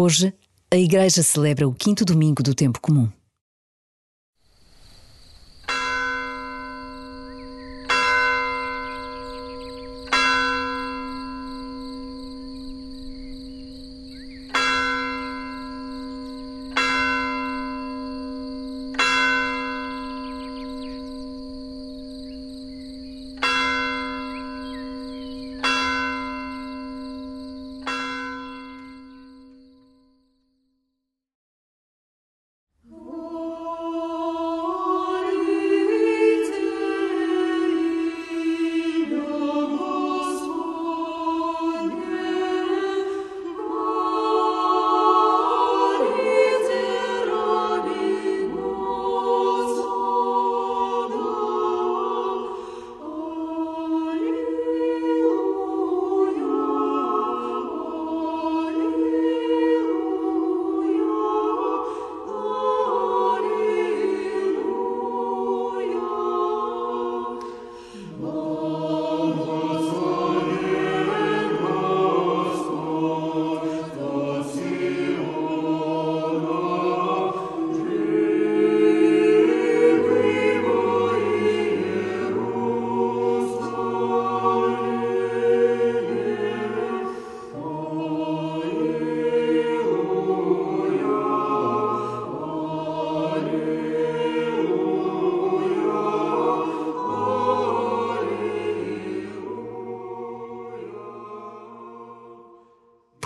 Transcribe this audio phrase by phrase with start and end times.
[0.00, 0.32] Hoje,
[0.70, 3.08] a Igreja celebra o quinto domingo do tempo comum.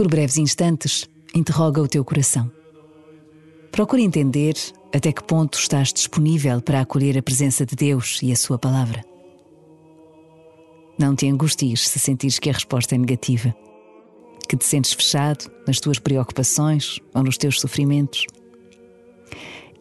[0.00, 2.50] Por breves instantes, interroga o teu coração.
[3.70, 4.54] Procura entender
[4.94, 9.04] até que ponto estás disponível para acolher a presença de Deus e a Sua palavra.
[10.98, 13.54] Não te angusties se sentires que a resposta é negativa,
[14.48, 18.24] que te sentes fechado nas tuas preocupações ou nos teus sofrimentos.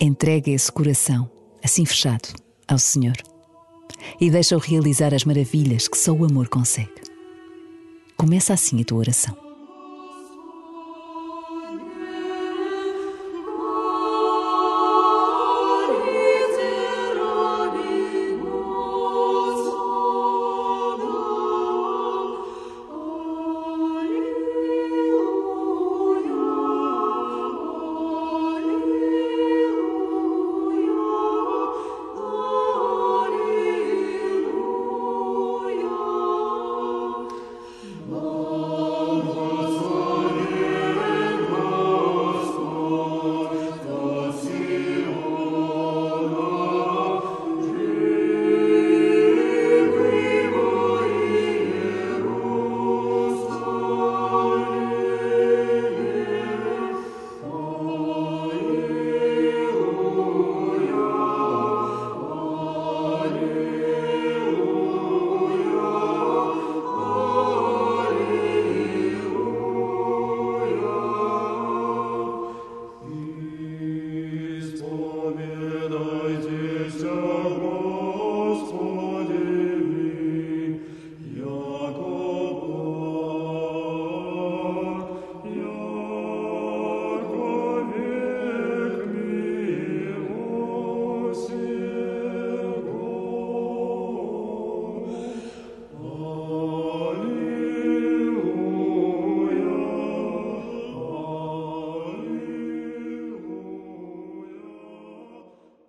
[0.01, 1.31] Entrega esse coração,
[1.63, 2.27] assim fechado,
[2.67, 3.15] ao Senhor
[4.19, 6.91] e deixa-o realizar as maravilhas que só o amor consegue.
[8.17, 9.48] Começa assim a tua oração.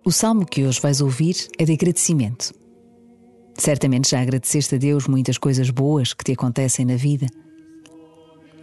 [0.03, 2.51] O salmo que hoje vais ouvir é de agradecimento.
[3.53, 7.27] Certamente já agradeceste a Deus muitas coisas boas que te acontecem na vida.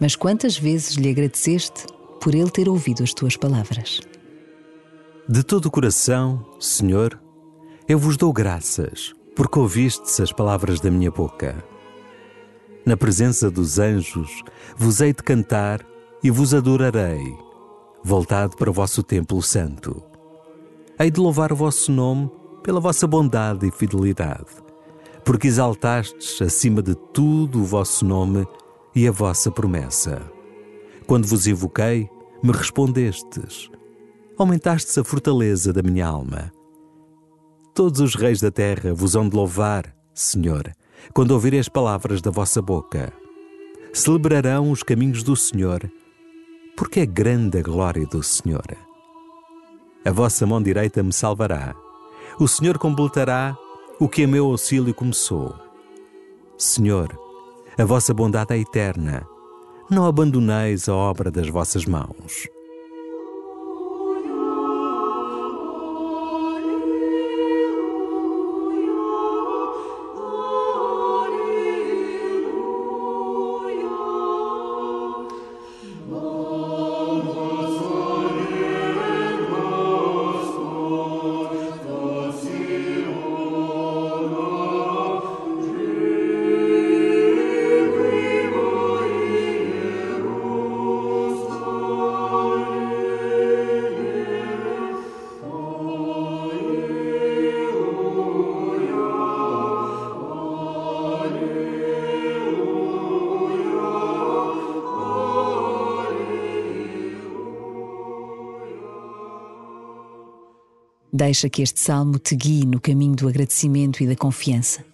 [0.01, 1.85] Mas quantas vezes lhe agradeceste
[2.19, 4.01] por ele ter ouvido as tuas palavras?
[5.29, 7.17] De todo o coração, Senhor,
[7.87, 11.63] eu vos dou graças, porque ouvistes as palavras da minha boca.
[12.85, 14.43] Na presença dos anjos
[14.75, 15.85] vos hei de cantar
[16.21, 17.33] e vos adorarei,
[18.03, 20.08] voltado para o vosso templo santo
[20.99, 22.29] hei de louvar o vosso nome
[22.61, 24.47] pela vossa bondade e fidelidade,
[25.23, 28.45] porque exaltastes acima de tudo o vosso nome
[28.93, 30.21] e a vossa promessa.
[31.07, 32.09] Quando vos invoquei,
[32.43, 33.69] me respondestes.
[34.37, 36.51] Aumentastes a fortaleza da minha alma.
[37.73, 40.69] Todos os reis da terra vos hão de louvar, Senhor,
[41.13, 43.13] quando ouvirem as palavras da vossa boca.
[43.93, 45.89] Celebrarão os caminhos do Senhor,
[46.75, 48.88] porque é grande a glória do Senhor.
[50.05, 51.75] A vossa mão direita me salvará.
[52.39, 53.57] O Senhor completará
[53.99, 55.53] o que a meu auxílio começou.
[56.57, 57.17] Senhor,
[57.77, 59.27] a vossa bondade é eterna.
[59.89, 62.47] não abandoneis a obra das vossas mãos.
[111.19, 114.85] Deixa que este salmo te guie no caminho do agradecimento e da confiança,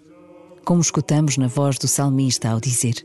[0.63, 2.95] como escutamos na voz do salmista ao dizer: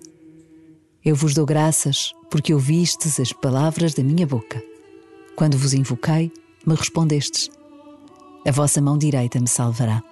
[1.04, 4.62] Eu vos dou graças porque ouvistes as palavras da minha boca.
[5.36, 6.32] Quando vos invoquei,
[6.66, 7.50] me respondestes.
[8.46, 10.02] A vossa mão direita me salvará.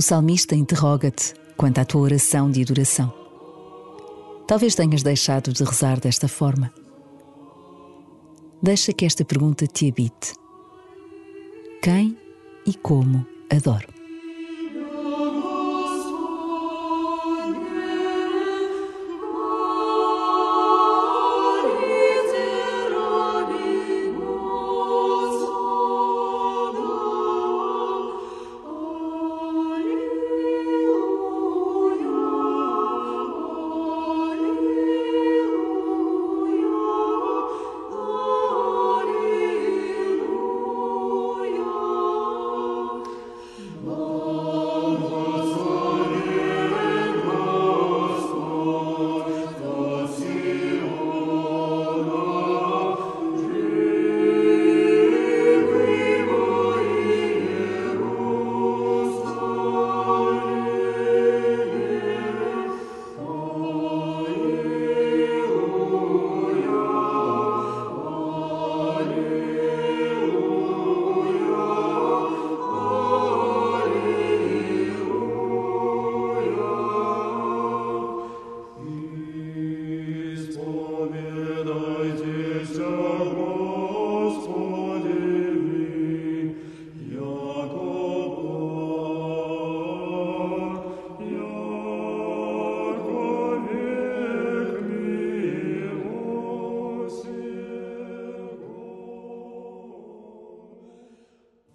[0.00, 3.12] O salmista interroga-te quanto à tua oração de adoração.
[4.46, 6.72] Talvez tenhas deixado de rezar desta forma.
[8.62, 10.32] Deixa que esta pergunta te habite:
[11.82, 12.16] Quem
[12.64, 13.99] e como adoro?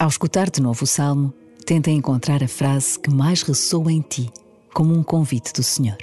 [0.05, 1.33] Ao escutar de novo o salmo,
[1.65, 4.31] tenta encontrar a frase que mais ressoa em ti,
[4.71, 5.97] como um convite do Senhor.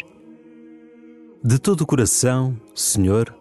[1.41, 3.33] De todo o coração, Senhor,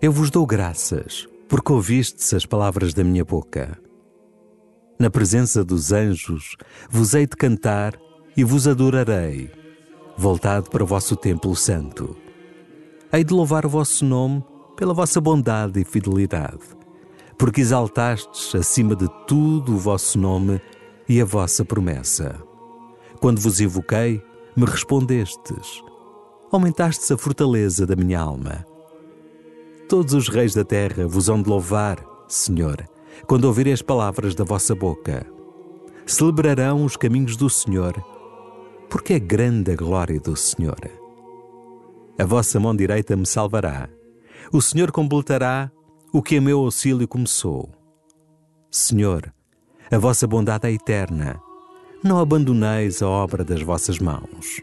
[0.00, 3.78] eu vos dou graças, porque ouvistes as palavras da minha boca.
[4.98, 6.56] Na presença dos anjos
[6.88, 8.00] vos hei de cantar
[8.34, 9.50] e vos adorarei,
[10.16, 12.16] voltado para o vosso templo santo.
[13.12, 14.42] Hei de louvar o vosso nome
[14.78, 16.79] pela vossa bondade e fidelidade
[17.40, 20.60] porque exaltastes acima de tudo o vosso nome
[21.08, 22.38] e a vossa promessa.
[23.18, 24.22] Quando vos evoquei,
[24.54, 25.82] me respondestes.
[26.52, 28.66] Aumentastes a fortaleza da minha alma.
[29.88, 32.86] Todos os reis da terra vos hão de louvar, Senhor,
[33.26, 35.26] quando ouvirem as palavras da vossa boca.
[36.04, 37.94] Celebrarão os caminhos do Senhor,
[38.90, 40.90] porque é grande a glória do Senhor.
[42.18, 43.88] A vossa mão direita me salvará.
[44.52, 45.72] O Senhor completará
[46.12, 47.68] o que a meu auxílio começou.
[48.70, 49.32] Senhor,
[49.90, 51.40] a vossa bondade é eterna.
[52.02, 54.60] Não abandoneis a obra das vossas mãos.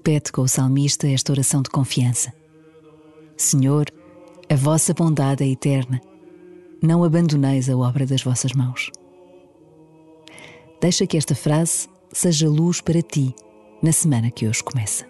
[0.00, 2.32] Repete com o salmista esta oração de confiança:
[3.36, 3.86] Senhor,
[4.48, 6.00] a vossa bondade é eterna.
[6.82, 8.90] Não abandoneis a obra das vossas mãos.
[10.80, 13.34] Deixa que esta frase seja luz para ti
[13.82, 15.09] na semana que hoje começa.